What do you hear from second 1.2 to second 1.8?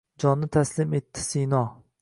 Sino…